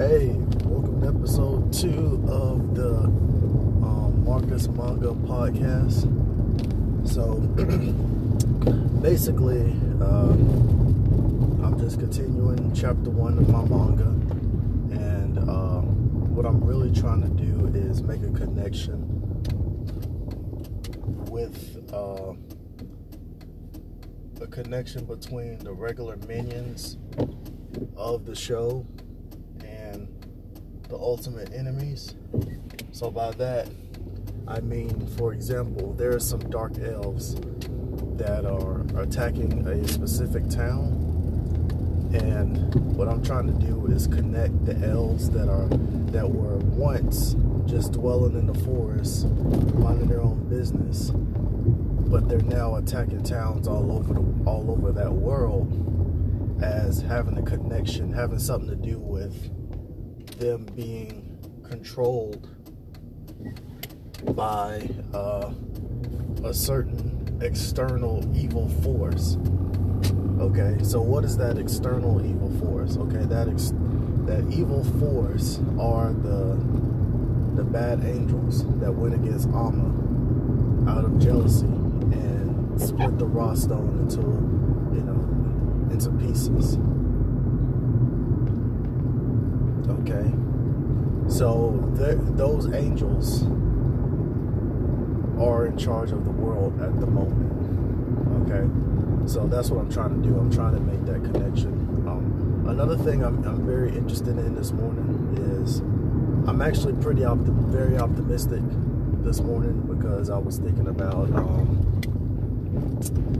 [0.00, 0.28] Hey,
[0.64, 3.00] welcome to episode two of the
[3.84, 6.08] um, Marcus Manga podcast.
[7.06, 7.34] So,
[9.02, 10.32] basically, uh,
[11.62, 14.04] I'm just continuing chapter one of my manga,
[15.04, 15.82] and uh,
[16.32, 19.04] what I'm really trying to do is make a connection
[21.30, 22.32] with uh,
[24.40, 26.96] a connection between the regular minions
[27.98, 28.86] of the show
[30.90, 32.16] the ultimate enemies.
[32.90, 33.68] So by that,
[34.46, 37.36] I mean, for example, there are some dark elves
[38.16, 41.06] that are attacking a specific town.
[42.12, 45.68] And what I'm trying to do is connect the elves that are
[46.10, 51.12] that were once just dwelling in the forest, minding their own business,
[52.10, 55.70] but they're now attacking towns all over the, all over that world
[56.64, 59.50] as having a connection, having something to do with
[60.40, 62.48] them being controlled
[64.34, 65.52] by uh,
[66.42, 69.36] a certain external evil force.
[70.40, 72.96] Okay, so what is that external evil force?
[72.96, 73.74] Okay, that ex-
[74.24, 76.58] that evil force are the
[77.56, 83.98] the bad angels that went against Amma out of jealousy and split the raw stone
[84.00, 84.22] into
[84.96, 86.78] you know into pieces.
[89.90, 90.30] Okay,
[91.28, 93.42] so th- those angels
[95.40, 97.50] are in charge of the world at the moment.
[98.46, 98.68] Okay,
[99.26, 100.36] so that's what I'm trying to do.
[100.38, 101.72] I'm trying to make that connection.
[102.06, 105.80] Um, another thing I'm, I'm very interested in this morning is
[106.48, 108.62] I'm actually pretty optim- very optimistic
[109.22, 111.78] this morning because I was thinking about um,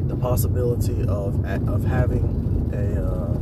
[0.09, 3.35] the possibility of of having a uh,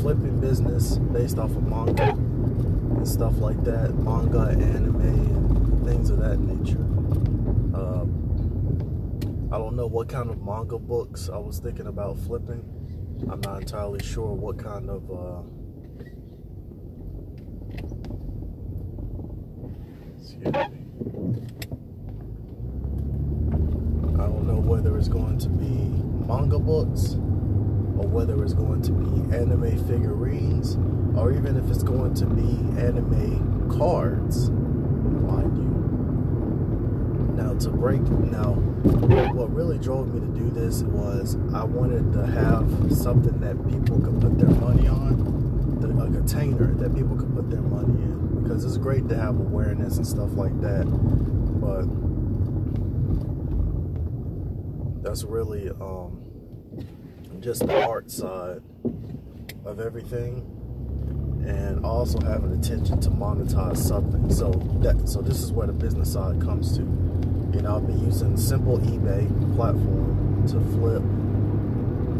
[0.00, 6.18] flipping business based off of manga and stuff like that, manga, anime, and things of
[6.20, 6.84] that nature.
[7.74, 8.04] Uh,
[9.54, 12.62] I don't know what kind of manga books I was thinking about flipping.
[13.30, 15.10] I'm not entirely sure what kind of.
[15.10, 15.42] Uh,
[20.16, 20.60] excuse me.
[24.14, 25.74] I don't know whether it's going to be
[26.26, 27.16] manga books
[27.98, 30.76] or whether it's going to be anime figurines
[31.16, 35.74] or even if it's going to be anime cards, you.
[37.34, 38.54] Now to break now
[39.34, 44.00] what really drove me to do this was I wanted to have something that people
[44.00, 48.64] could put their money on, a container that people could put their money in because
[48.64, 50.84] it's great to have awareness and stuff like that,
[51.60, 51.86] but
[55.02, 56.27] that's really um,
[57.40, 58.60] just the art side
[59.64, 60.42] of everything
[61.46, 64.30] and also have an intention to monetize something.
[64.32, 64.50] So
[64.82, 66.82] that so this is where the business side comes to.
[66.82, 69.26] You know i'll be using simple ebay
[69.56, 71.02] platform to flip.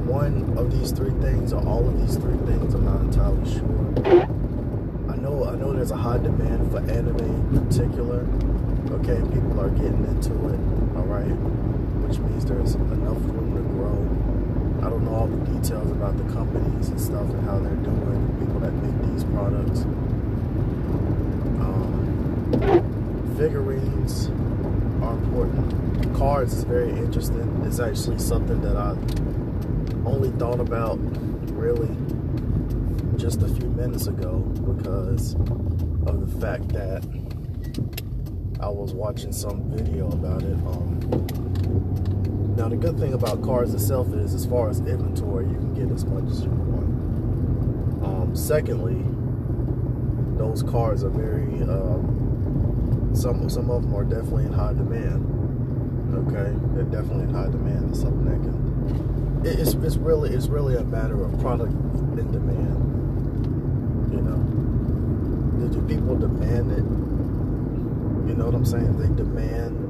[0.09, 4.33] One of these three things or all of these three things i'm not entirely sure.
[5.12, 7.19] I know i know there's a high demand for anime
[7.56, 8.27] in particular.
[9.00, 10.61] Okay people are getting into it
[10.97, 11.37] all right?
[12.06, 14.87] Which means there's enough room to grow.
[14.87, 18.39] I don't know all the details about the companies and stuff and how they're doing,
[18.39, 19.81] the people that make these products.
[21.61, 24.29] Um, figurines
[25.03, 26.15] are important.
[26.17, 27.65] Cards is very interesting.
[27.67, 28.91] It's actually something that I
[30.09, 30.99] only thought about
[31.53, 31.91] really
[33.17, 34.39] just a few minutes ago
[34.77, 35.35] because
[36.06, 37.05] of the fact that
[38.61, 40.55] I was watching some video about it.
[40.55, 41.18] Um,
[42.69, 46.05] the good thing about cars itself is, as far as inventory, you can get as
[46.05, 48.05] much as you want.
[48.05, 49.05] Um, secondly,
[50.39, 55.25] those cars are very um, some some of them are definitely in high demand.
[56.29, 57.91] Okay, they're definitely in high demand.
[57.91, 59.43] It's something that can.
[59.45, 62.85] It's it's really it's really a matter of product and demand.
[64.12, 66.85] You know, do people demand it?
[68.29, 68.99] You know what I'm saying?
[68.99, 69.88] They demand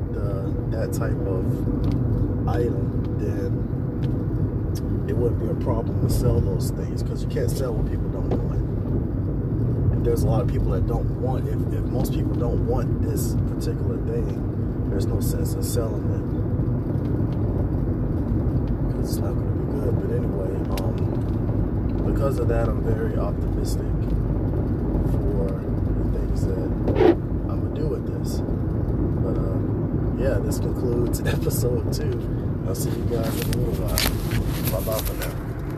[0.72, 3.68] that type of item, then
[5.08, 8.08] it wouldn't be a problem to sell those things because you can't sell what people
[8.10, 8.60] don't want.
[9.92, 11.48] And there's a lot of people that don't want.
[11.48, 16.24] If, if most people don't want this particular thing, there's no sense in selling it
[18.88, 19.94] because it's not going to be good.
[20.00, 20.52] But anyway,
[20.82, 23.86] um, because of that, I'm very optimistic
[25.12, 26.58] for the things that
[27.48, 28.40] I'm gonna do with this.
[29.24, 29.58] But uh,
[30.22, 32.37] yeah, this concludes episode two.
[32.68, 35.47] I'll see you guys in a little